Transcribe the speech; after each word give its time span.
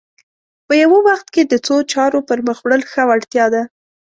په 0.67 0.73
یوه 0.83 0.99
وخت 1.09 1.27
کې 1.33 1.43
د 1.45 1.53
څو 1.65 1.75
چارو 1.93 2.19
پر 2.27 2.37
مخ 2.47 2.57
وړل 2.61 2.81
ښه 2.91 3.03
وړتیا 3.09 3.45
ده 3.53 3.63